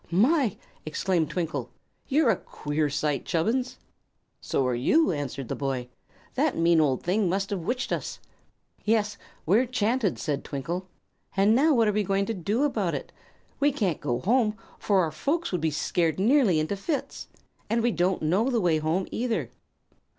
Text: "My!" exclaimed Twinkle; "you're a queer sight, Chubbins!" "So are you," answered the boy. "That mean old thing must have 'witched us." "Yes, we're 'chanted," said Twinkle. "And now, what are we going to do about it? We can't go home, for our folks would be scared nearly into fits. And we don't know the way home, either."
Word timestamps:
"My!" 0.09 0.57
exclaimed 0.83 1.29
Twinkle; 1.29 1.69
"you're 2.07 2.31
a 2.31 2.35
queer 2.35 2.89
sight, 2.89 3.23
Chubbins!" 3.23 3.77
"So 4.39 4.65
are 4.65 4.73
you," 4.73 5.11
answered 5.11 5.47
the 5.47 5.55
boy. 5.55 5.89
"That 6.33 6.57
mean 6.57 6.81
old 6.81 7.03
thing 7.03 7.29
must 7.29 7.51
have 7.51 7.59
'witched 7.59 7.91
us." 7.91 8.17
"Yes, 8.83 9.15
we're 9.45 9.67
'chanted," 9.67 10.17
said 10.17 10.43
Twinkle. 10.43 10.87
"And 11.37 11.53
now, 11.53 11.75
what 11.75 11.87
are 11.87 11.91
we 11.93 12.01
going 12.01 12.25
to 12.25 12.33
do 12.33 12.63
about 12.63 12.95
it? 12.95 13.11
We 13.59 13.71
can't 13.71 14.01
go 14.01 14.19
home, 14.21 14.57
for 14.79 15.01
our 15.01 15.11
folks 15.11 15.51
would 15.51 15.61
be 15.61 15.69
scared 15.69 16.19
nearly 16.19 16.59
into 16.59 16.75
fits. 16.75 17.27
And 17.69 17.83
we 17.83 17.91
don't 17.91 18.23
know 18.23 18.49
the 18.49 18.59
way 18.59 18.79
home, 18.79 19.05
either." 19.11 19.51